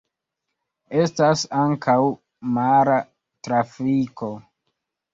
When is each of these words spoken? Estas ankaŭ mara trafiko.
Estas 1.01 1.43
ankaŭ 1.59 1.97
mara 2.57 2.99
trafiko. 3.49 4.37